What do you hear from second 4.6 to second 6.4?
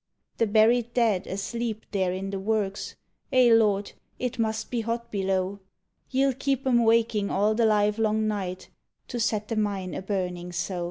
be hot below! Ye 'll